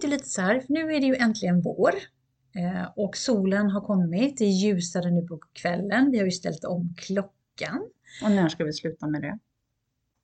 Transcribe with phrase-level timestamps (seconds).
[0.00, 1.92] tänkte lite så här, nu är det ju äntligen vår
[2.56, 6.64] eh, och solen har kommit, det är ljusare nu på kvällen, vi har ju ställt
[6.64, 7.88] om klockan.
[8.24, 9.38] Och när ska vi sluta med det?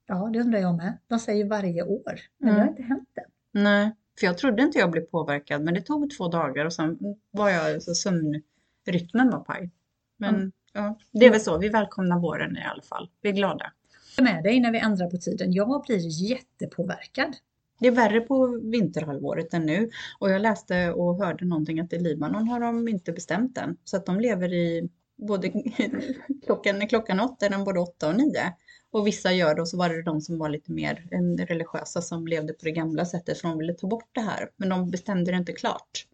[0.06, 0.98] Ja, det undrar jag med.
[1.06, 2.56] De säger varje år, men Mm.
[2.56, 3.62] det har inte hänt än.
[3.62, 3.90] Nej,
[4.20, 6.98] för jag trodde inte jag blev påverkad, men det tog två dagar och sen
[7.30, 9.70] var jag, så sömnrytmen var paj.
[10.16, 10.52] Men Mm.
[10.72, 13.10] ja, det är väl så, vi välkomnar våren i alla fall.
[13.22, 13.72] Vi är glada.
[14.16, 15.52] Jag är med dig när vi ändrar på tiden.
[15.52, 15.98] Jag blir
[16.30, 17.36] jättepåverkad.
[17.80, 21.98] Det är värre på vinterhalvåret än nu och jag läste och hörde någonting att i
[21.98, 23.76] Libanon har de inte bestämt än.
[23.84, 25.48] Så att de lever i både
[26.44, 28.54] klockan, klockan åtta är den både åtta och nio.
[28.90, 32.02] Och vissa gör det och så var det de som var lite mer eh, religiösa
[32.02, 34.50] som levde på det gamla sättet för de ville ta bort det här.
[34.56, 36.06] Men de bestämde det inte klart.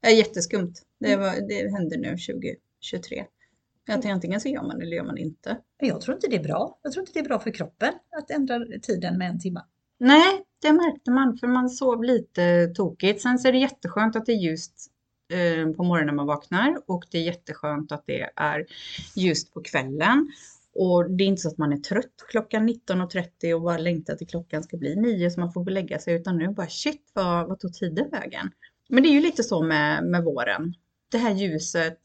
[0.00, 0.72] Det är jätteskumt.
[1.00, 3.26] Det, var, det hände nu 2023.
[3.86, 5.58] Jag tänkte antingen så gör man det eller gör man inte.
[5.80, 6.78] Men Jag tror inte det är bra.
[6.82, 9.60] Jag tror inte det är bra för kroppen att ändra tiden med en timme.
[9.98, 13.22] Nej, det märkte man för man sov lite tokigt.
[13.22, 14.86] Sen så är det jätteskönt att det är ljust
[15.32, 18.66] eh, på morgonen när man vaknar och det är jätteskönt att det är
[19.16, 20.32] ljust på kvällen.
[20.74, 24.26] Och det är inte så att man är trött klockan 19.30 och bara längtar till
[24.26, 27.10] klockan ska bli 9 så man får gå och lägga sig utan nu bara shit
[27.12, 28.50] vad, vad tog tiden vägen?
[28.88, 30.74] Men det är ju lite så med, med våren.
[31.10, 31.98] Det här ljuset,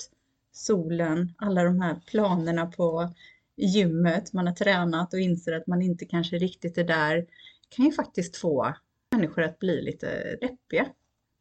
[0.53, 3.13] solen, alla de här planerna på
[3.57, 7.25] gymmet, man har tränat och inser att man inte kanske riktigt är där
[7.69, 8.73] kan ju faktiskt få
[9.11, 10.87] människor att bli lite deppiga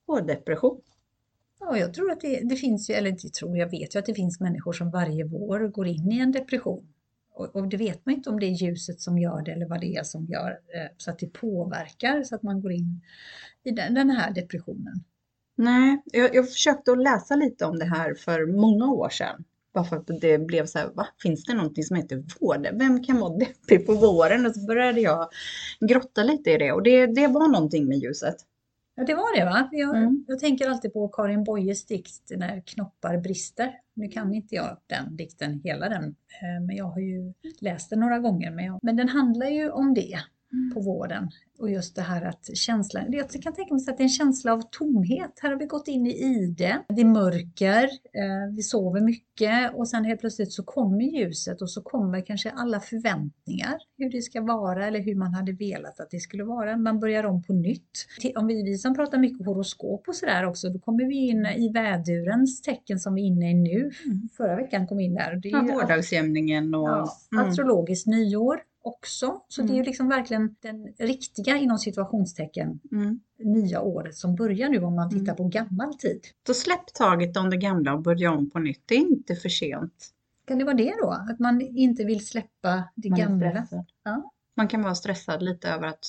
[0.07, 0.81] och depression.
[1.61, 4.07] Ja, jag tror att det, det finns ju, eller inte tror, jag vet ju att
[4.07, 6.89] det finns människor som varje vår går in i en depression.
[7.35, 9.81] Och, och det vet man inte om det är ljuset som gör det eller vad
[9.81, 13.01] det är som gör eh, så att det påverkar så att man går in
[13.63, 15.05] i den, den här depressionen.
[15.57, 19.45] Nej, jag, jag försökte att läsa lite om det här för många år sedan.
[19.75, 21.07] Bara för att det blev så här, va?
[21.23, 22.79] Finns det någonting som heter vår?
[22.79, 24.47] Vem kan vara deppig på våren?
[24.47, 25.29] Och så började jag
[25.89, 28.37] grotta lite i det och det, det var någonting med ljuset.
[28.97, 29.69] Ja, det var det va?
[29.73, 30.25] Jag, Mm.
[30.29, 33.73] jag tänker alltid på Karin Boyes dikt När knoppar brister.
[33.95, 38.01] Nu kan inte jag den dikten, hela den, eh, men jag har ju läst den
[38.01, 38.51] några gånger.
[38.51, 40.19] Men, jag, men den handlar ju om det
[40.75, 44.05] på våren och just det här att känslan, jag kan tänka mig att det är
[44.05, 45.39] en känsla av tomhet.
[45.43, 49.89] Här har vi gått in i ide, det är mörker, eh, vi sover mycket och
[49.89, 54.41] sen helt plötsligt så kommer ljuset och så kommer kanske alla förväntningar hur det ska
[54.41, 56.77] vara eller hur man hade velat att det skulle vara.
[56.77, 58.07] Man börjar om på nytt.
[58.37, 61.73] Om vi, vi som pratar mycket horoskop och sådär också, då kommer vi in i
[61.73, 63.91] vädurens tecken som vi är inne i nu.
[64.05, 64.29] Mm.
[64.37, 65.37] Förra veckan kom in där.
[65.43, 66.89] Det är Ja, vårdagsjämningen och...
[66.89, 67.49] Ja, mm.
[67.49, 69.41] astrologiskt nyår också.
[69.49, 69.87] Så det är ju Mm.
[69.87, 73.21] liksom verkligen den riktiga inom situationstecken Mm.
[73.39, 75.37] nya året som börjar nu om man tittar Mm.
[75.37, 76.21] på gammal tid.
[76.47, 78.83] Så släpp taget om det gamla och börja om på nytt.
[78.87, 80.11] Det är inte för sent.
[80.47, 81.11] Kan det vara det då?
[81.11, 83.67] Att man inte vill släppa det Man gamla?
[84.03, 84.31] Ja.
[84.57, 86.05] Man kan vara stressad lite över att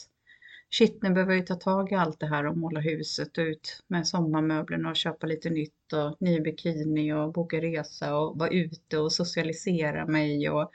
[0.69, 4.07] shit, nu behöver jag ta tag i allt det här och måla huset ut med
[4.07, 9.11] sommarmöblerna och köpa lite nytt och ny bikini och boka resa och vara ute och
[9.11, 10.71] socialisera mig och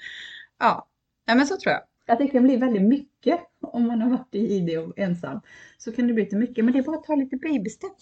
[0.59, 0.87] ja,
[1.27, 1.81] Nej, men så tror jag.
[2.11, 5.41] Att det kan bli väldigt mycket om man har varit i det och ensam.
[5.79, 7.93] Så kan det bli lite mycket, men det är bara att ta lite baby step.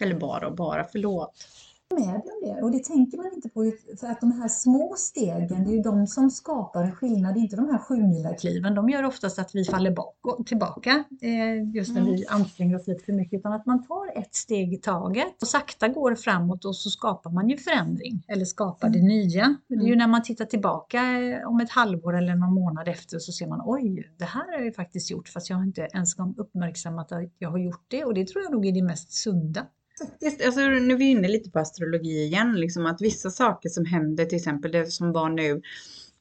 [0.00, 1.48] Eller bara och bara, förlåt
[1.94, 2.62] med om det.
[2.62, 3.72] Och det tänker man inte på.
[4.00, 7.36] För att de här små stegen, det är ju de som skapar en skillnad.
[7.36, 8.74] Inte de här sjumilarkliven.
[8.74, 12.14] De gör oftast att vi faller bakåt, tillbaka eh, just när Mm.
[12.14, 13.38] vi anstränger oss lite för mycket.
[13.40, 17.30] Utan att man tar ett steg i taget och sakta går framåt och så skapar
[17.30, 18.24] man ju förändring.
[18.28, 19.56] Eller skapar det nya.
[19.68, 19.98] Det är ju Mm.
[19.98, 23.62] när man tittar tillbaka eh, om ett halvår eller någon månad efter så ser man
[23.64, 27.32] oj, det här har jag ju faktiskt gjort fast jag har inte ens uppmärksammat att
[27.38, 28.04] jag har gjort det.
[28.04, 29.66] Och det tror jag nog är det mest sunda.
[29.98, 33.84] Faktiskt, alltså, nu är vi inne lite på astrologi igen, liksom att vissa saker som
[33.84, 35.62] händer, till exempel det som var nu,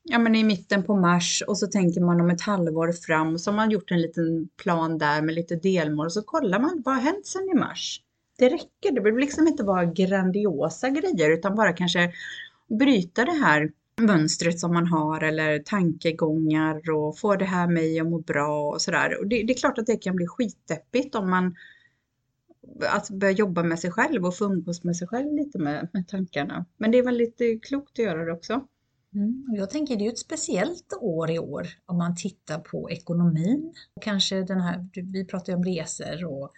[0.03, 3.52] ja men i mitten på mars och så tänker man om ett halvår fram så
[3.52, 6.96] har man gjort en liten plan där med lite delmål och så kollar man vad
[6.96, 8.02] har hänt sedan i mars.
[8.38, 12.12] Det räcker, det behöver liksom inte vara grandiosa grejer utan bara kanske
[12.80, 13.72] bryta det här
[14.02, 18.82] mönstret som man har eller tankegångar och få det här mig att må bra och
[18.82, 19.20] sådär.
[19.20, 21.55] Och det, det är klart att det kan bli skitdeppigt om man
[22.90, 26.08] att börja jobba med sig själv och få umgås med sig själv lite med, med
[26.08, 26.66] tankarna.
[26.78, 28.62] Men det är väl lite klokt att göra det också.
[29.16, 29.44] Mm.
[29.47, 33.73] Jag tänker det är ett speciellt år i år om man tittar på ekonomin.
[33.96, 36.52] Och kanske den här, vi pratar ju om resor och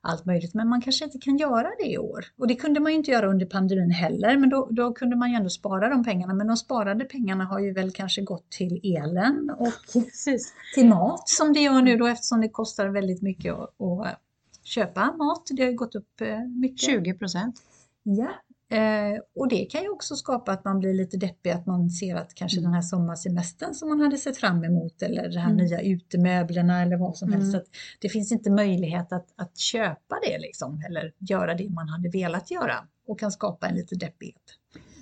[0.00, 2.24] allt möjligt, men man kanske inte kan göra det i år.
[2.38, 5.30] Och det kunde man ju inte göra under pandemin heller, men då, då kunde man
[5.30, 6.34] ju ändå spara de pengarna.
[6.34, 10.54] Men de sparade pengarna har ju väl kanske gått till elen och Precis.
[10.74, 14.20] till mat som det gör nu då eftersom det kostar väldigt mycket att, att
[14.64, 15.42] köpa mat.
[15.50, 16.80] Det har ju gått upp eh, mycket.
[16.80, 17.62] 20 procent.
[18.02, 18.28] Ja,
[18.68, 22.16] Eh, och det kan ju också skapa att man blir lite deppig, att man ser
[22.16, 25.64] att kanske den här sommarsemestern som man hade sett fram emot eller de här Mm.
[25.64, 27.60] nya utemöblerna eller vad som helst, Mm.
[27.60, 27.66] att
[28.00, 32.50] det finns inte möjlighet att, att köpa det liksom, eller göra det man hade velat
[32.50, 32.74] göra
[33.06, 34.42] och kan skapa en lite deppighet.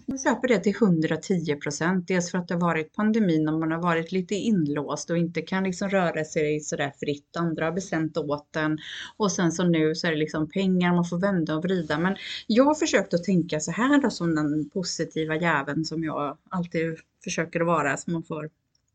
[0.06, 2.08] Jag köper det till 110 procent.
[2.08, 5.42] Dels för att det har varit pandemin och man har varit lite inlåst och inte
[5.42, 7.36] kan liksom röra sig sådär fritt.
[7.36, 8.78] Andra har bestämt åt en.
[9.16, 11.98] Och sen som nu så är det liksom pengar, man får vända och vrida.
[11.98, 12.16] Men
[12.46, 16.98] jag har försökt att tänka så här då som den positiva jäveln som jag alltid
[17.24, 17.96] försöker att vara.
[17.96, 18.50] Så man får,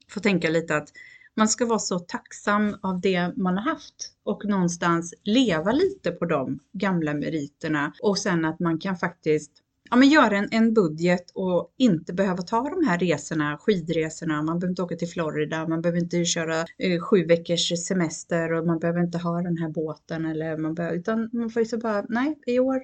[0.10, 0.90] får tänka lite att
[1.36, 6.26] man ska vara så tacksam av det man har haft och någonstans leva lite på
[6.26, 11.32] de gamla meriterna och sen att man kan faktiskt ja, men göra en, en budget
[11.34, 15.82] och inte behöva ta de här resorna, skidresorna, man behöver inte åka till Florida, man
[15.82, 20.26] behöver inte köra eh, sju veckors semester och man behöver inte ha den här båten
[20.26, 22.82] eller man behöver, utan man får ju bara, nej, i år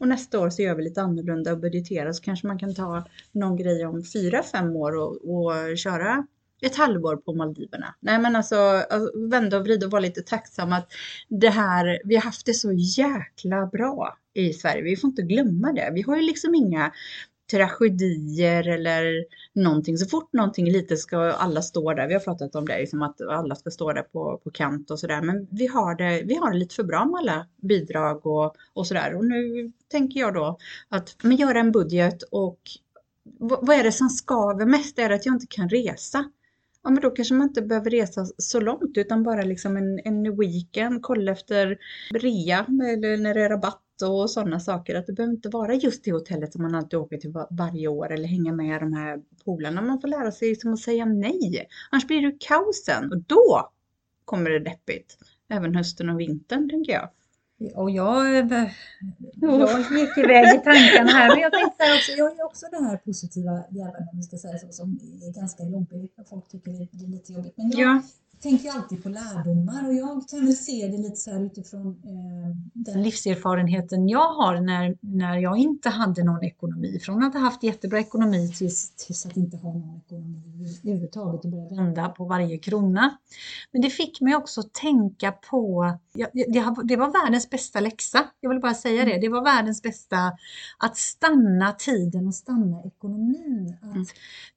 [0.00, 2.12] och nästa år så gör vi lite annorlunda och budgeterar.
[2.12, 6.26] Så kanske man kan ta någon grej om fyra, fem år och, och köra
[6.62, 7.94] ett halvår på Maldiverna.
[8.00, 10.92] Nej men alltså, alltså vända och vrida och vara lite tacksam att
[11.28, 14.82] det här, vi har haft det så jäkla bra i Sverige.
[14.82, 15.90] Vi får inte glömma det.
[15.94, 16.92] Vi har ju liksom inga
[17.50, 19.98] tragedier eller någonting.
[19.98, 22.08] Så fort någonting lite ska alla stå där.
[22.08, 24.98] Vi har pratat om det, liksom att alla ska stå där på, på kant och
[24.98, 25.22] sådär.
[25.22, 28.86] Men vi har, det, vi har det lite för bra med alla bidrag och, och
[28.86, 29.14] sådär.
[29.14, 30.58] Och nu tänker jag då
[30.88, 32.60] att men göra en budget och
[33.38, 34.98] vad, vad är det som skaver mest?
[34.98, 36.30] Är det att jag inte kan resa?
[36.82, 40.36] Ja, men då kanske man inte behöver resa så långt utan bara liksom en, en
[40.36, 41.78] weekend, kolla efter
[42.14, 44.94] rea eller när det är rabatt och sådana saker.
[44.94, 47.88] Att det behöver inte vara just det hotellet som man alltid åker till var, varje
[47.88, 49.82] år eller hänga med de här polarna.
[49.82, 51.68] Man får lära sig liksom att säga nej.
[51.90, 53.70] Annars blir det kaosen och då
[54.24, 55.18] kommer det deppigt.
[55.48, 57.08] Även hösten och vintern tänker jag.
[57.74, 58.36] Och jag,
[59.40, 62.96] jag gick iväg i tankarna här, men jag tänkte också, jag är också den här
[62.96, 66.10] positiva jäveln om vi ska säga så, som är ganska jobbig.
[66.30, 67.56] Folk tycker det är lite jobbigt.
[67.56, 68.02] Men jag Ja,
[68.42, 71.88] tänker ju alltid på lärdomar och jag kan väl se det lite så här utifrån
[71.88, 77.00] eh, den livserfarenheten jag har när, när jag inte hade någon ekonomi.
[77.02, 81.50] Från att ha haft jättebra ekonomi tills, tills att inte ha någon ekonomi överhuvudtaget och
[81.50, 83.18] börja vända på varje krona.
[83.72, 88.24] Men det fick mig också tänka på, ja, det, det var världens bästa läxa.
[88.40, 89.18] Jag vill bara säga det.
[89.20, 90.32] Det var världens bästa
[90.78, 93.76] att stanna tiden och stanna ekonomin.
[93.82, 94.06] Att Mm.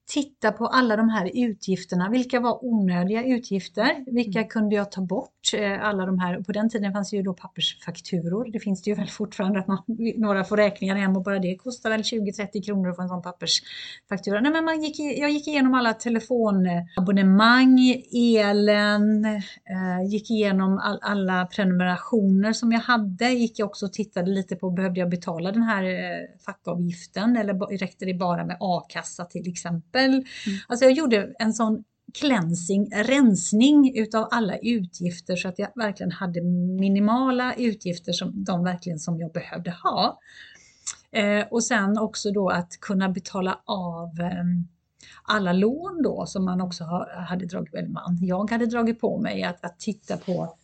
[0.05, 2.09] Titta på alla de här utgifterna.
[2.09, 4.13] Vilka var onödiga utgifter?
[4.13, 5.29] Vilka kunde jag ta bort?
[5.53, 8.51] Eh, Alla de här, på den tiden fanns ju då pappersfakturor.
[8.51, 9.83] Det finns det ju väl fortfarande att man,
[10.17, 13.21] några får räkningar hem och bara det kostar väl 20-30 kronor att få en sån
[13.21, 14.41] pappersfaktura.
[14.41, 17.79] Nej, men man gick, jag gick igenom alla telefonabonnemang,
[18.13, 19.41] elen, eh,
[20.09, 23.29] gick igenom all, alla prenumerationer som jag hade.
[23.29, 27.77] Gick jag också och tittade lite på, behövde jag betala den här eh, fackavgiften eller
[27.77, 29.92] räckte det bara med a-kassa till exempel?
[30.67, 36.41] Alltså jag gjorde en sån cleansing, rensning utav alla utgifter så att jag verkligen hade
[36.79, 40.19] minimala utgifter som de verkligen som jag behövde ha.
[41.11, 44.43] Eh, och sen också då att kunna betala av eh,
[45.23, 49.17] alla lån då som man också ha, hade dragit, eller man, jag hade dragit på
[49.17, 50.57] mig att, att titta på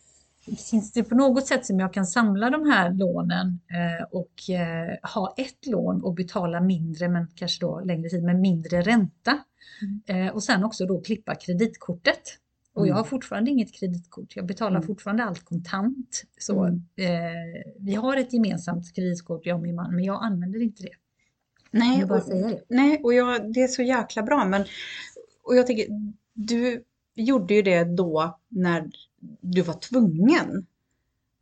[0.70, 5.10] Finns det på något sätt som jag kan samla de här lånen eh, och eh,
[5.14, 9.38] ha ett lån och betala mindre, men kanske då längre tid, med mindre ränta?
[10.06, 12.22] Eh, och sen också då klippa kreditkortet.
[12.74, 14.36] Och jag har fortfarande inget kreditkort.
[14.36, 14.86] Jag betalar Mm.
[14.86, 16.22] fortfarande allt kontant.
[16.38, 16.82] Så, Mm.
[16.96, 20.92] eh, vi har ett gemensamt kreditkort, jag och min man, men jag använder inte det.
[21.70, 22.60] Nej, och, det.
[22.68, 24.44] nej, och jag, det är så jäkla bra.
[24.44, 24.64] Men,
[25.44, 25.86] och jag tänker,
[26.34, 28.90] du gjorde ju det då när
[29.40, 30.66] du var tvungen.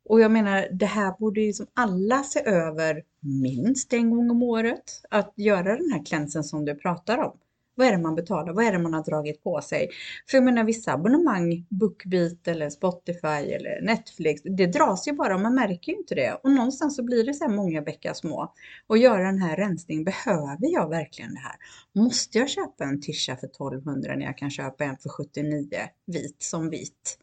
[0.05, 4.43] Och jag menar, det här borde ju som alla se över minst en gång om
[4.43, 5.03] året.
[5.11, 7.39] Att göra den här cleansen som du pratar om.
[7.79, 8.53] Vad är det man betalar?
[8.53, 9.89] Vad är det man har dragit på sig?
[10.31, 15.55] För jag menar vissa abonnemang, Bookbeat eller Spotify eller Netflix, det dras ju bara man
[15.55, 16.41] märker ju inte det.
[16.43, 18.53] Och någonstans så blir det så här många bäckar små.
[18.87, 21.57] Och göra den här rensningen, behöver jag verkligen det här?
[21.93, 25.69] Måste jag köpa en tisha för 1200 när jag kan köpa en för 79
[26.07, 27.19] vit som vit?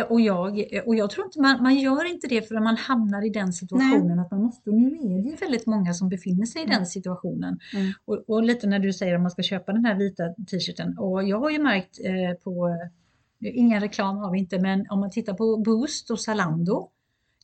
[0.00, 3.30] Och, jag, och jag tror inte man, man gör inte det förrän man hamnar i
[3.30, 4.70] den situationen att man måste.
[4.70, 7.58] Och nu är det ju väldigt många som befinner sig i den situationen.
[7.74, 7.92] Mm.
[8.04, 10.98] Och, och lite när du säger att man ska köpa den här vita t-shirten.
[10.98, 15.00] Och jag har ju märkt eh, på, eh, ingen reklam har vi inte, men om
[15.00, 16.88] man tittar på Boost och Zalando.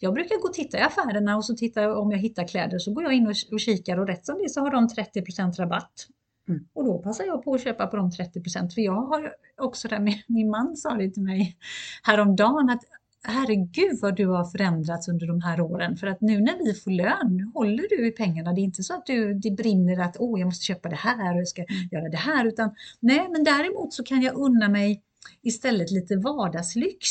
[0.00, 2.78] Jag brukar gå och titta i affärerna och så tittar jag om jag hittar kläder
[2.78, 5.57] så går jag in och, och kikar och rätt som det så har de 30%
[5.57, 6.07] rabatt.
[6.49, 6.64] Mm.
[6.73, 10.00] Och då passar jag på att köpa på de 30% för jag har också det
[10.00, 11.57] med, min man sa det till mig
[12.02, 12.83] häromdagen att
[13.23, 15.97] herregud vad du har förändrats under de här åren.
[15.97, 18.52] För att nu när vi får lön, nu håller du i pengarna.
[18.52, 21.35] Det är inte så att du, det brinner att åh, jag måste köpa det här
[21.35, 21.88] och jag ska Mm.
[21.90, 22.45] göra det här.
[22.45, 25.02] Utan nej, men däremot så kan jag unna mig
[25.43, 27.09] istället lite vardagslyx.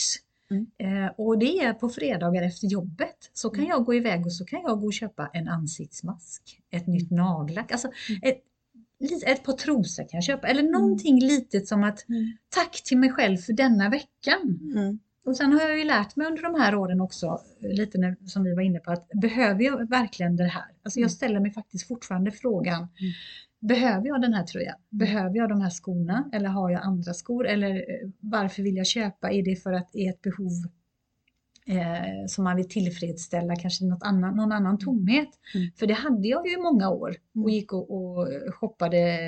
[0.51, 0.67] Mm.
[0.77, 3.31] Eh, och det är på fredagar efter jobbet.
[3.33, 3.69] Så kan Mm.
[3.69, 7.71] jag gå iväg och så kan jag gå och köpa en ansiktsmask, ett nytt nagellack,
[7.71, 8.21] alltså Mm.
[8.23, 8.37] ett,
[9.25, 10.47] ett par trosor kan jag köpa.
[10.47, 12.31] Eller någonting litet som att Mm.
[12.49, 14.59] tack till mig själv för denna veckan.
[14.75, 14.99] Mm.
[15.25, 18.15] Och sen har jag ju lärt mig under de här åren också, eh, lite när,
[18.25, 20.65] som vi var inne på, att behöver jag verkligen det här?
[20.83, 21.09] Alltså jag Mm.
[21.09, 22.87] ställer mig faktiskt fortfarande frågan,
[23.59, 24.75] behöver jag den här tröjan?
[24.89, 26.29] Behöver jag de här skorna?
[26.33, 27.47] Eller har jag andra skor?
[27.47, 29.31] Eller eh, varför vill jag köpa?
[29.31, 30.51] Är det för att det är ett behov
[31.67, 35.29] eh, som man vill tillfredsställa, kanske något annan, någon annan tomhet?
[35.55, 35.71] Mm.
[35.79, 37.49] För det hade jag ju i många år och Mm.
[37.49, 39.19] gick och, och shoppade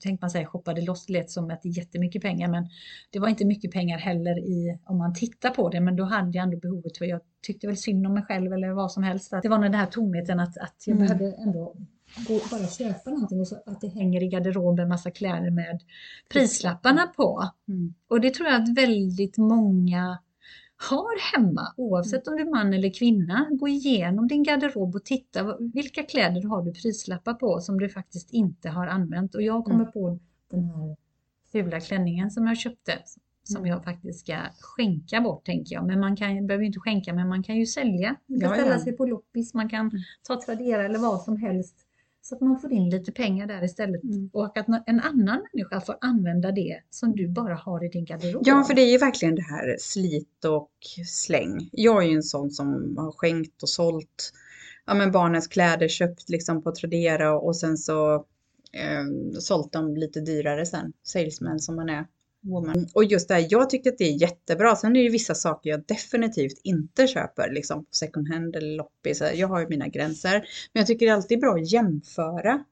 [0.00, 2.68] tänkte man säga shoppade loss, lät som att det är jättemycket pengar men
[3.10, 6.30] det var inte mycket pengar heller i, om man tittar på det, men då hade
[6.38, 9.32] jag ändå behovet för jag tyckte väl synd om mig själv eller vad som helst.
[9.32, 11.06] Att det var den här tomheten att, att jag Mm.
[11.06, 11.74] behövde ändå
[12.28, 15.80] gå, bara köpa någonting och så att det hänger i garderoben massa kläder med
[16.32, 17.42] prislapparna på.
[17.68, 17.94] Mm.
[18.08, 20.18] Och det tror jag att väldigt många
[20.76, 23.46] har hemma, oavsett om du är man eller kvinna.
[23.50, 28.30] Gå igenom din garderob och titta vilka kläder har du prislappar på som du faktiskt
[28.30, 29.34] inte har använt.
[29.34, 29.92] Och jag kommer Mm.
[29.92, 30.18] på
[30.50, 30.96] den här
[31.52, 32.92] fula klänningen som jag köpte
[33.44, 33.68] som Mm.
[33.70, 35.86] jag faktiskt ska skänka bort tänker jag.
[35.86, 38.08] Men man kan, behöver inte skänka men man kan ju sälja.
[38.28, 38.78] Kan Ja, ja.
[38.78, 40.02] sig på loppis, man kan Mm.
[40.28, 41.85] ta Tradera eller vad som helst.
[42.28, 44.02] Så att man får in lite pengar där istället.
[44.04, 44.30] Mm.
[44.32, 48.42] Och att en annan människa får använda det som du bara har i din garderob.
[48.46, 50.70] Ja, för det är ju verkligen det här slit och
[51.06, 51.68] släng.
[51.72, 54.32] Jag är ju en sån som har skänkt och sålt
[54.86, 58.14] ja, men barnens kläder, köpt liksom på Tradera och sen så
[58.72, 59.04] eh,
[59.40, 62.06] sålt dem lite dyrare sen, salesman som man är.
[62.42, 62.88] Woman.
[62.94, 64.76] Och just det här, jag tycker att det är jättebra.
[64.76, 69.22] Sen är det vissa saker jag definitivt inte köper, liksom på second hand eller loppis.
[69.34, 70.32] Jag har ju mina gränser.
[70.72, 72.64] Men jag tycker det är alltid bra att jämföra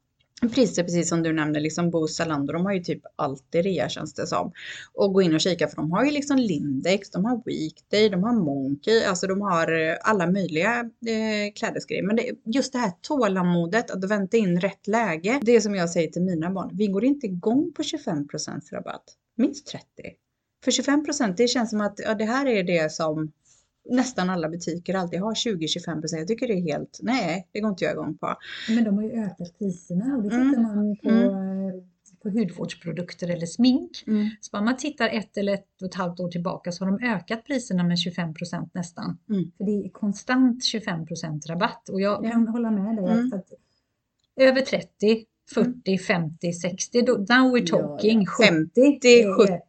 [0.49, 4.15] priser, precis som du nämnde, liksom Bo Zalando, de har ju typ alltid rea känns
[4.15, 4.53] det som.
[4.95, 8.23] Och gå in och kika för de har ju liksom Lindex, de har Weekday, de
[8.23, 12.03] har Monkey, alltså de har eh, alla möjliga eh, klädesgrejer.
[12.03, 15.41] Men det, just det här tålamodet, att vänta in rätt läge.
[15.43, 19.05] Det är som jag säger till mina barn, vi går inte igång på 25% rabatt,
[19.37, 19.87] minst 30.
[20.65, 23.33] För 25% det känns som att ja, det här är det som
[23.91, 27.85] nästan alla butiker alltid har 20-25 Jag tycker det är helt, nej, det går inte
[27.85, 28.35] jag igång på.
[28.69, 30.49] Men de har ju ökat priserna och det Mm.
[30.51, 31.69] tittar man på, Mm.
[31.69, 31.75] eh,
[32.23, 33.91] på hudvårdsprodukter eller smink.
[34.41, 37.07] Så om man tittar ett eller ett och ett halvt år tillbaka så har de
[37.07, 39.19] ökat priserna med 25% nästan.
[39.29, 39.51] Mm.
[39.59, 41.07] För det är konstant 25
[41.49, 42.31] rabatt och jag Ja.
[42.31, 43.27] kan hålla med dig Mm.
[43.27, 43.49] att, att
[44.37, 45.25] över 30,
[45.55, 48.31] 40, 50, 60, då, now we're Ja, talking, ja.
[48.31, 48.49] 70.
[48.49, 49.61] 50, är- 70,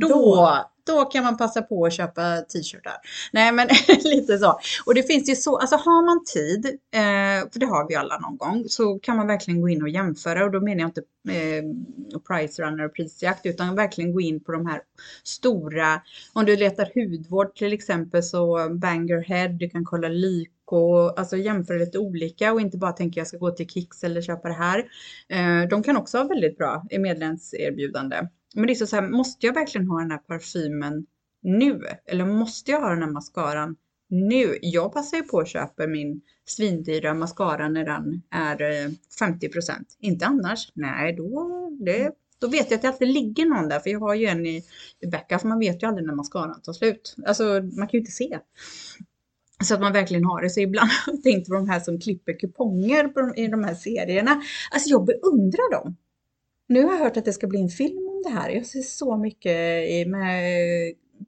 [0.00, 0.58] då, Då.
[0.86, 2.92] då kan man passa på att köpa t-shirtar.
[3.32, 3.68] Nej men
[4.04, 4.60] lite så.
[4.86, 8.18] Och det finns ju så, alltså har man tid, eh, för det har vi alla
[8.18, 11.02] någon gång, så kan man verkligen gå in och jämföra och då menar jag inte
[11.28, 11.64] eh,
[12.28, 14.80] price runner och prisjakt utan verkligen gå in på de här
[15.24, 16.00] stora,
[16.32, 21.36] om du letar hudvård till exempel så Banger Head, du kan kolla Lyko, och alltså
[21.36, 24.54] jämföra lite olika och inte bara tänka jag ska gå till Kicks eller köpa det
[24.54, 24.78] här.
[25.28, 28.28] Eh, de kan också ha väldigt bra medlemserbjudande.
[28.54, 31.06] Men det är så, här, måste jag verkligen ha den här parfymen
[31.42, 31.82] nu?
[32.06, 33.76] Eller måste jag ha den här mascaran
[34.08, 34.58] nu?
[34.62, 40.26] Jag passar ju på att köpa min svindyra mascara när den är eh, 50% Inte
[40.26, 40.72] annars.
[40.74, 43.80] Nej, då, det, då vet jag att det alltid ligger någon där.
[43.80, 44.64] För jag har ju en i,
[45.00, 45.40] i backup.
[45.40, 47.16] För man vet ju aldrig när mascaran tar slut.
[47.26, 48.38] Alltså, man kan ju inte se.
[49.64, 50.50] Så att man verkligen har det.
[50.50, 53.74] Så ibland har jag tänkt på de här som klipper kuponger de, i de här
[53.74, 54.42] serierna.
[54.70, 55.96] Alltså jag beundrar dem.
[56.68, 58.50] Nu har jag hört att det ska bli en film om det här.
[58.50, 60.44] Jag ser så mycket i, med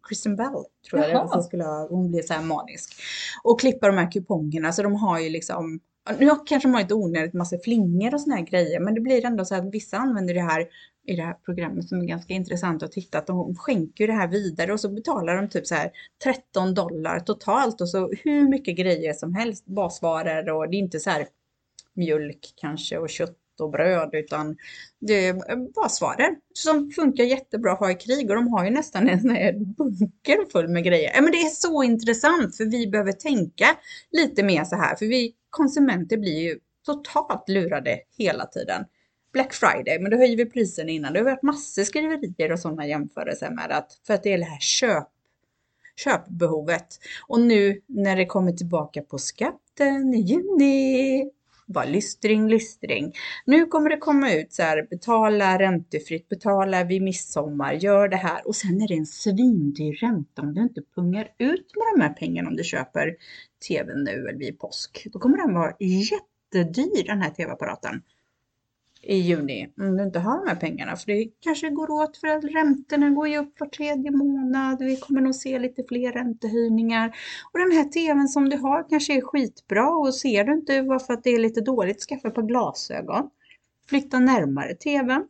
[0.08, 1.28] Kristen Bell, tror jag det Jaha.
[1.28, 2.94] som skulle ha, hon blir så här manisk.
[3.42, 5.80] Och klippa de här kupongerna, så de har ju liksom,
[6.18, 9.24] nu kanske de har inte onödigt massa flingor och såna här grejer, men det blir
[9.24, 10.66] ändå så att vissa använder det här
[11.06, 14.28] i det här programmet som är ganska intressant att titta, att de skänker det här
[14.28, 15.90] vidare och så betalar de typ så här
[16.24, 21.00] 13 dollar totalt och så hur mycket grejer som helst, basvaror och det är inte
[21.00, 21.26] så här
[21.94, 24.56] mjölk kanske och kött och bröd utan
[24.98, 29.08] det är basvaror som funkar jättebra att ha i krig och de har ju nästan
[29.08, 31.12] en sån här bunker full med grejer.
[31.14, 33.66] Ja, Men det är så intressant för vi behöver tänka
[34.10, 38.84] lite mer så här för vi konsumenter blir ju totalt lurade hela tiden.
[39.34, 41.12] Black Friday, men då höjer vi priserna innan.
[41.12, 44.44] Det har varit massor skriverier och sådana jämförelser med att för att det är det
[44.44, 45.08] här köp,
[45.96, 46.98] köpbehovet.
[47.26, 51.30] Och nu när det kommer tillbaka på skatten i juni,
[51.66, 53.12] Bara lystring, lystring.
[53.46, 58.48] Nu kommer det komma ut så här, betala räntefritt, betala vid midsommar, gör det här.
[58.48, 62.12] Och sen är det en svindyr ränta om du inte pungar ut med de här
[62.12, 63.16] pengarna om du köper
[63.68, 65.06] tvn nu eller vid påsk.
[65.12, 68.02] Då kommer den vara jättedyr den här tv-apparaten
[69.06, 70.96] i juni om du inte har de här pengarna.
[70.96, 74.78] För det kanske går åt för att räntorna går ju upp var tredje månad.
[74.82, 77.16] Vi kommer nog se lite fler räntehöjningar.
[77.52, 81.14] Och den här tvn som du har kanske är skitbra och ser du inte varför
[81.14, 83.30] att det är lite dåligt, skaffa ett par glasögon.
[83.88, 85.26] Flytta närmare tvn.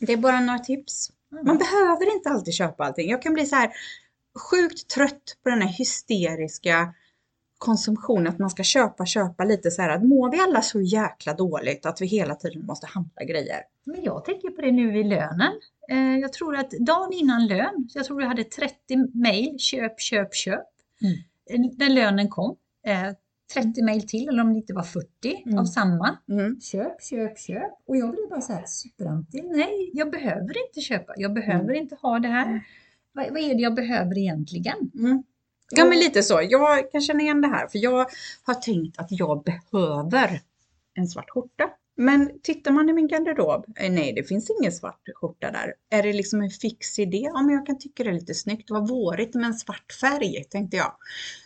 [0.00, 1.10] Det är bara några tips.
[1.30, 3.10] Man behöver inte alltid köpa allting.
[3.10, 3.72] Jag kan bli så här
[4.50, 6.94] sjukt trött på den här hysteriska
[7.58, 11.34] konsumtion, att man ska köpa, köpa lite så här att mår vi alla så jäkla
[11.34, 13.60] dåligt att vi hela tiden måste handla grejer?
[13.84, 15.52] Men jag tänker på det nu i lönen.
[15.90, 18.74] Eh, jag tror att dagen innan lön, jag tror jag hade 30
[19.14, 20.66] mejl, köp, köp, köp.
[21.02, 21.70] Mm.
[21.78, 22.56] När lönen kom,
[23.54, 25.06] 30 mejl till eller om det inte var 40
[25.46, 25.58] mm.
[25.58, 26.18] av samma.
[26.28, 26.60] Mm.
[26.60, 27.72] Köp, köp, köp.
[27.86, 29.42] Och jag blev bara så här superanti.
[29.42, 31.12] Nej, jag behöver inte köpa.
[31.16, 31.76] Jag behöver mm.
[31.76, 32.46] inte ha det här.
[32.46, 32.60] Mm.
[33.12, 34.90] Vad, vad, är det jag behöver egentligen?
[34.94, 35.22] Mm.
[35.70, 36.40] Ja men lite så.
[36.42, 38.06] Jag kan känna igen det här för jag
[38.42, 40.40] har tänkt att jag behöver
[40.94, 41.70] en svart skjorta.
[41.96, 45.74] Men tittar man i min garderob, eh, nej det finns ingen svart skjorta där.
[45.90, 47.30] Är det liksom en fix idé?
[47.34, 48.68] Ja men jag kan tycka det är lite snyggt.
[48.68, 50.92] Det var vårigt med en svart färg tänkte jag.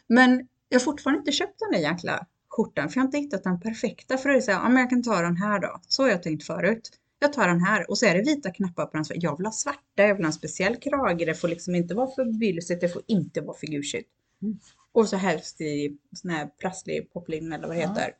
[0.07, 3.45] Men jag har fortfarande inte köpt den där jäkla skjortan för jag har inte hittat
[3.45, 4.19] den perfekta.
[4.19, 5.81] För att säga, ja men jag kan ta den här då.
[5.89, 6.91] Så har jag tänkt förut.
[7.23, 9.05] Jag tar den här och så är det vita knappar på den.
[9.15, 11.27] Jag vill ha svarta, jag vill ha en speciell krage.
[11.27, 14.09] Det får liksom inte vara för bylsigt, det får inte vara figursigt.
[14.43, 14.59] Mm.
[14.93, 17.89] Och så helst i sån här prasslig poplin eller vad det ja.
[17.89, 18.13] heter.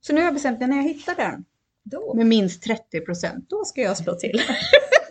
[0.00, 1.44] Så nu har jag bestämt mig när jag hittar den
[1.82, 2.14] då.
[2.14, 4.42] med minst 30 procent, då ska jag slå till.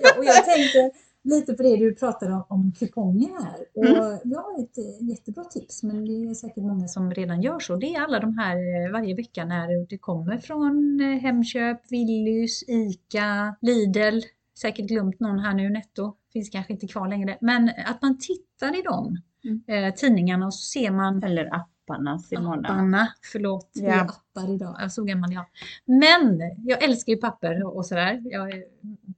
[0.02, 0.92] ja, och jag tänkte
[1.24, 3.60] lite på det du pratade om, om kuponger här.
[3.76, 4.20] Och mm.
[4.24, 7.76] Jag har ett jättebra tips, men det är säkert många som redan gör så.
[7.76, 12.64] Det är alla de här eh, varje vecka när det kommer från eh, Hemköp, Willys,
[12.70, 14.20] ICA, Lidl.
[14.62, 16.16] Säkert glömt någon här nu, Netto.
[16.34, 17.38] Finns kanske inte kvar längre.
[17.42, 19.86] Men att man tittar i dem mm.
[19.86, 22.70] eh, tidningarna och så ser man Eller apparna Simona.
[22.70, 23.70] Apparna, förlåt.
[23.74, 24.08] Ja.
[24.34, 24.76] Appar idag.
[24.78, 25.46] Jag är så gammal jag.
[25.86, 28.22] Men jag älskar ju papper och sådär.
[28.24, 28.64] Jag är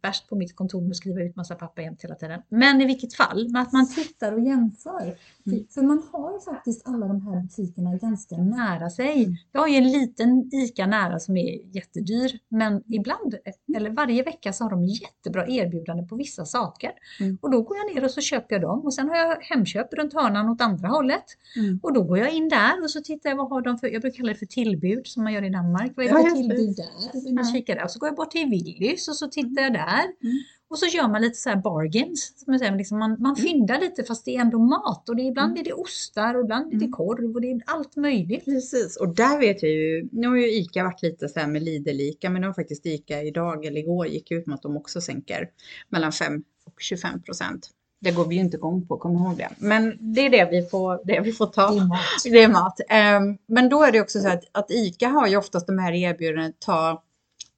[0.01, 2.41] värst på mitt kontor med att skriva ut massa papper jämt hela tiden.
[2.49, 5.17] Men i vilket fall, att man tittar och jämför.
[5.45, 5.67] Mm.
[5.73, 9.23] För, man har ju faktiskt alla de här butikerna ganska nära sig.
[9.23, 9.35] Mm.
[9.51, 13.35] Jag har ju en liten ICA nära som är jättedyr, men ibland,
[13.75, 16.91] eller varje vecka så har de jättebra erbjudande på vissa saker.
[17.19, 17.37] Mm.
[17.41, 19.93] Och då går jag ner och så köper jag dem och sen har jag Hemköp
[19.93, 21.25] runt hörnan åt andra hållet.
[21.55, 21.79] Mm.
[21.83, 24.01] Och då går jag in där och så tittar jag vad har de för, jag
[24.01, 25.91] brukar kalla det för tillbud som man gör i Danmark.
[25.95, 27.33] Vad är det för tillbud där?
[27.33, 27.83] Man kikar där.
[27.83, 30.03] Och så går jag bort till Willys och så tittar jag där.
[30.23, 30.37] Mm.
[30.69, 32.33] Och så gör man lite så här bargains.
[32.35, 33.35] Som jag säger, liksom man, man mm.
[33.35, 35.09] fyndar lite fast det är ändå mat.
[35.09, 35.59] Och det är, ibland mm.
[35.61, 36.91] är det ostar och ibland är det mm.
[36.91, 38.45] korv och det är allt möjligt.
[38.45, 41.61] Precis, och där vet jag ju, nu har ju ICA varit lite så här med
[41.61, 45.01] Lidl-ICA, men nu har faktiskt ICA idag eller igår gick ut med att de också
[45.01, 45.49] sänker
[45.89, 47.69] mellan 5 och 25 procent.
[48.01, 49.49] Det går vi ju inte igång på, kom ihåg det.
[49.57, 51.71] Men det är det vi får, det vi får ta.
[51.71, 51.99] Det är mat.
[52.23, 52.79] Det är mat.
[53.21, 55.93] Um, men då är det också så att, att ICA har ju oftast de här
[55.93, 57.03] erbjudandena, ta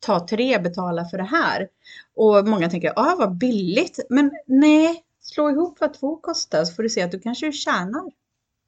[0.06, 1.67] ta tre, betala för det här.
[2.15, 3.99] Och många tänker, ah vad billigt.
[4.10, 8.12] Men nej, slå ihop vad två kostar så får du se att du kanske tjänar,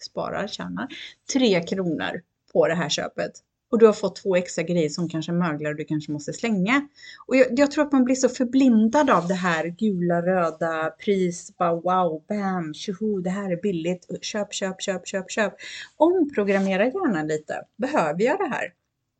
[0.06, 0.88] sparar, tjänar
[1.34, 2.22] tre kronor
[2.54, 3.32] på det här köpet.
[3.76, 6.88] Och du har fått två extra grejer som kanske möglar och du kanske måste slänga.
[7.28, 11.58] Och jag, jag, tror att man blir så förblindad av det här gula, röda, pris,
[11.58, 15.54] bara wow, bam, tjoho, det här är billigt, köp, köp, köp, köp, köp.
[15.98, 17.54] Omprogrammera gärna lite.
[17.78, 18.74] Behöver jag det här?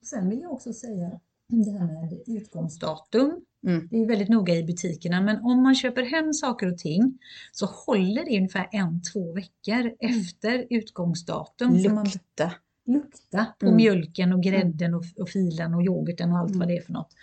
[0.06, 3.42] Sen vill jag också säga det här med utgångsdatum.
[3.68, 3.88] Mm.
[3.92, 7.20] Det är väldigt noga i butikerna, men om man köper hem saker och ting
[7.52, 10.20] så håller det ungefär en, två veckor mm.
[10.22, 11.76] efter utgångsdatum.
[11.76, 12.52] Lukta.
[12.86, 13.76] Lukta på mm.
[13.76, 16.68] mjölken och grädden och, och filen och yoghurten och allt vad mm.
[16.68, 17.14] det är för något.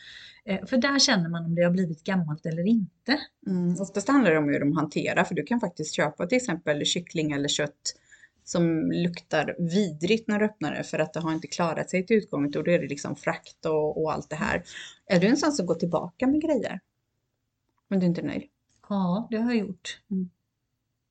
[0.44, 3.18] Eh, för där känner man om det har blivit gammalt eller inte.
[3.46, 3.81] Mm.
[3.81, 7.33] Oftast handlar det om hur de hanterar, för du kan faktiskt köpa till exempel kyckling
[7.33, 7.94] eller kött
[8.44, 12.16] som luktar vidrigt när du öppnar det för att det har inte klarat sig till
[12.16, 14.62] utgången och då är det liksom frakt och, och allt det här.
[15.07, 16.81] Är du en sån som går tillbaka med grejer?
[17.90, 18.42] Om du inte är nöjd?
[18.88, 20.01] Ja, det har jag gjort.
[20.11, 20.31] Mm.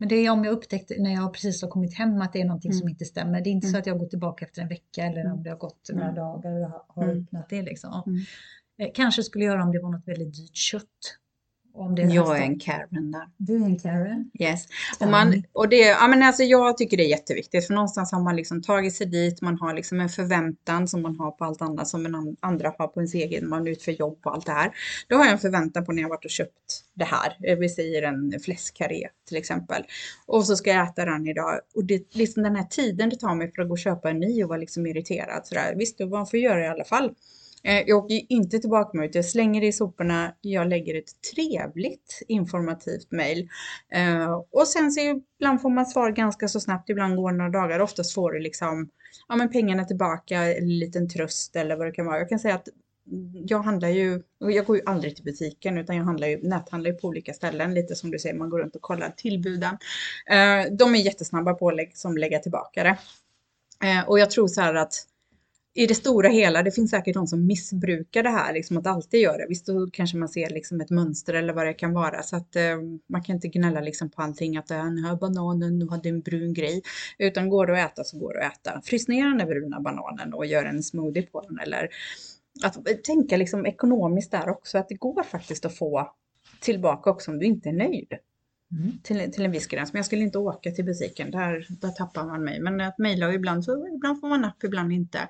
[0.01, 2.45] Men det är om jag upptäckte när jag precis har kommit hem att det är
[2.45, 2.79] någonting mm.
[2.79, 3.41] som inte stämmer.
[3.41, 3.73] Det är inte mm.
[3.73, 5.43] så att jag går tillbaka efter en vecka eller om mm.
[5.43, 6.15] det har gått några mm.
[6.15, 7.23] dagar och jag har mm.
[7.23, 7.61] öppnat det.
[7.61, 8.23] Liksom.
[8.77, 11.17] Eh, kanske skulle göra om det var något väldigt dyrt kött
[11.73, 13.27] Om det Jag är en Karen där.
[13.37, 14.31] Du är en Karen.
[14.39, 14.65] Yes.
[14.99, 18.21] Och, man, och det, ja, men alltså jag tycker det är jätteviktigt för någonstans har
[18.21, 21.61] man liksom tagit sig dit, man har liksom en förväntan som man har på allt
[21.61, 24.33] annat som en an- andra har på ens egen, man är ute för jobb och
[24.35, 24.71] allt det här.
[25.07, 27.69] Då har jag en förväntan på när jag varit och köpt det här, Eh, vi
[27.69, 29.83] säger en fläskkarré till exempel.
[30.25, 33.35] Och så ska jag äta den idag och det, liksom den här tiden det tar
[33.35, 35.73] mig för att gå och köpa en ny och vara liksom irriterad sådär.
[35.77, 37.11] Visst, man får göra det i alla fall.
[37.63, 42.21] Eh, jag åker inte tillbaka med jag slänger det i soporna, jag lägger ett trevligt
[42.27, 43.49] informativt mejl.
[43.93, 44.99] Eh, och sen så
[45.39, 48.39] ibland får man svar ganska så snabbt, ibland går det några dagar, oftast får du
[48.39, 48.89] liksom
[49.27, 52.17] ja, men pengarna tillbaka, en liten tröst eller vad det kan vara.
[52.17, 52.67] Jag kan säga att
[53.33, 56.91] jag handlar ju, och jag går ju aldrig till butiken utan jag handlar ju, näthandlar
[56.91, 59.77] ju på olika ställen, lite som du säger, man går runt och kollar tillbuden.
[60.29, 62.97] Eh, de är jättesnabba på att lägga, lägga tillbaka det.
[64.07, 64.93] Och jag tror så här att
[65.73, 69.19] i det stora hela, det finns säkert de som missbrukar det här, liksom att alltid
[69.19, 69.45] göra det.
[69.49, 72.23] Visst, då kanske man ser liksom ett mönster eller vad det kan vara.
[72.23, 72.77] Så att eh,
[73.09, 76.21] man kan inte gnälla liksom på allting, att ah, den här bananen nu hade en
[76.21, 76.81] brun grej.
[77.17, 78.81] Utan går det att äta så går det att äta.
[78.81, 81.59] Frys ner den där bruna bananen och gör en smoothie på den.
[81.59, 81.89] Eller
[82.63, 86.11] att tänka liksom ekonomiskt där också, att det går faktiskt att få
[86.59, 88.13] tillbaka också om du inte är nöjd
[88.71, 88.91] Mm.
[89.03, 89.93] till, till en viss gräns.
[89.93, 92.59] Men jag skulle inte åka till butiken, där, där tappar man mig.
[92.59, 95.27] Men att mejla ibland så ibland får man napp, ibland inte.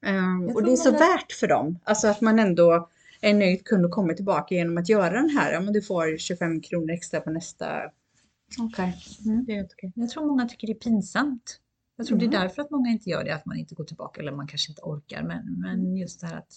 [0.00, 1.78] Jag och det är så många- värt för dem.
[1.84, 2.88] Alltså att man ändå
[3.20, 5.52] är nöjd kund och kommer tillbaka genom att göra den här.
[5.52, 7.66] Ja, men du får 25 kronor extra på nästa.
[8.58, 9.44] Okej, Mm.
[9.44, 9.92] det är okej.
[9.94, 11.60] Jag tror många tycker det är pinsamt.
[11.96, 12.30] Jag tror Mm.
[12.30, 14.46] det är därför att många inte gör det, att man inte går tillbaka eller man
[14.46, 15.22] kanske inte orkar.
[15.22, 16.52] Men, men just det här att...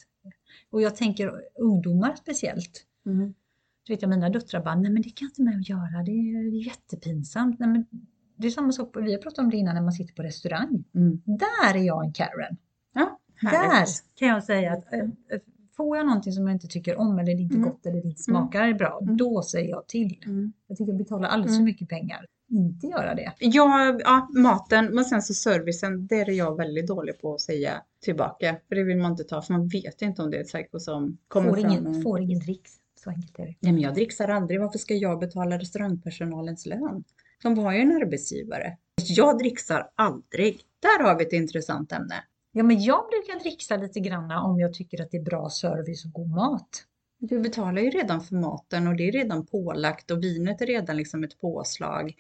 [0.70, 2.86] Och jag tänker ungdomar speciellt.
[3.06, 3.34] Mm.
[3.84, 6.04] Du vet jag, mina döttrar bara, nej men det kan jag inte med att göra,
[6.06, 7.60] det är, jättepinsamt.
[7.60, 7.86] Nej, men
[8.38, 10.84] det är samma sak, vi har pratat om det innan när man sitter på restaurang.
[10.96, 11.22] Mm.
[11.26, 12.58] Där är jag en Karen.
[12.94, 15.08] Ja, Där kan jag säga att eh, eh,
[15.78, 17.70] får jag någonting som jag inte tycker om eller det inte Mm.
[17.70, 19.18] gott eller det inte smakar bra, Mm.
[19.18, 20.24] då säger jag till.
[20.26, 20.54] Mm.
[20.68, 21.66] Jag tycker jag betalar alldeles för Mm.
[21.66, 22.26] mycket pengar.
[22.50, 23.34] Inte göra det.
[23.40, 27.82] Ja, ja, maten, men sen så servicen, det är jag väldigt dålig på att säga
[28.04, 28.56] tillbaka.
[28.68, 30.80] För det vill man inte ta, för man vet inte om det är ett psycho
[30.80, 31.72] som kommer Får fram.
[31.72, 32.72] ingen, får ingen dricks.
[33.04, 33.56] Så enkelt är det.
[33.60, 34.60] Nej, men jag dricksar aldrig.
[34.62, 37.04] Varför ska jag betala restaurangpersonalens lön?
[37.44, 38.78] De har ju en arbetsgivare.
[39.08, 40.62] Jag dricksar aldrig.
[40.80, 42.24] Där har vi ett intressant ämne.
[42.52, 46.06] Ja, men jag brukar dricksa lite granna om jag tycker att det är bra service
[46.06, 46.86] och god mat.
[47.20, 50.98] Du betalar ju redan för maten och det är redan pålagt och vinet är redan
[50.98, 52.16] liksom ett påslag.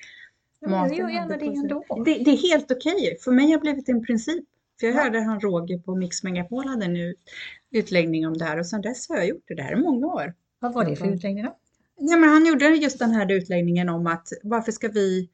[0.60, 1.84] Ja, men jag Maten gör gärna det ändå.
[2.06, 3.17] Det, det är helt okej.
[3.22, 4.46] För mig har det blivit en princip.
[4.80, 5.02] För jag Ja.
[5.04, 7.20] hörde han Roger på Mix Megapol hade en ut,
[7.72, 9.56] utläggning om det här och sedan dess har jag gjort det.
[9.56, 10.34] Det här i många år.
[10.62, 11.56] Vad var det för utläggning då?
[11.97, 15.30] Ja, men han gjorde just den här utläggningen om att varför ska vi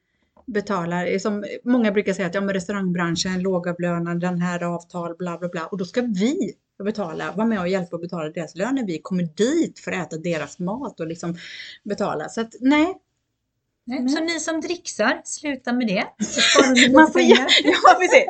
[0.46, 5.50] betala, som många brukar säga att ja, men restaurangbranschen, lågavlönad, den här avtal, bla bla
[5.50, 5.66] bla.
[5.66, 9.00] Och då ska vi betala, vara med och hjälpa och betala deras lön när vi
[9.02, 11.36] kommer dit för att äta deras mat och liksom
[11.84, 12.30] betala.
[12.30, 12.96] Så att nej,
[13.88, 14.10] Nej.
[14.10, 16.04] Så ni som dricksar, sluta med det.
[16.94, 17.48] Man får, ja.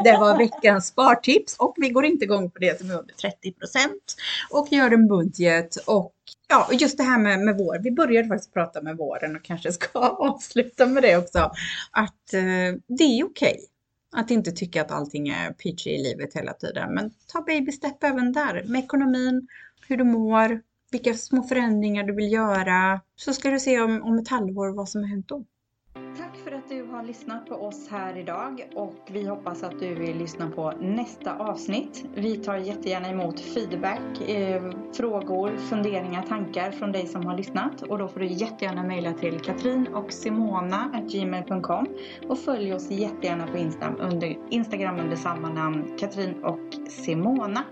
[0.04, 3.90] Det var veckans spartips och vi går inte igång på det som är under 30%
[4.50, 6.14] och gör en budget och
[6.48, 7.80] ja, just det här med, med vår.
[7.84, 11.52] Vi började faktiskt prata med våren och kanske ska avsluta med det också.
[11.92, 13.60] Att eh, det är okej
[14.16, 16.94] att inte tycka att allting är peachy i livet hela tiden.
[16.94, 19.48] Men ta baby step även där med ekonomin,
[19.88, 23.02] hur du mår, vilka små förändringar du vill göra.
[23.16, 25.44] Så ska du se om, om ett halvår vad som har hänt då.
[26.18, 29.96] Tack för att du har lyssnat på oss här idag och vi hoppas att du
[29.96, 32.06] vill lyssna på nästa avsnitt.
[32.16, 37.98] Vi tar jättegärna emot feedback, eh, frågor, funderingar, tankar från dig som har lyssnat och
[37.98, 41.88] då får du jättegärna mejla till katrin och simona.gmail.com
[42.30, 47.64] och följ oss jättegärna på Instagram under, Instagram under samma namn Katrin och Simona.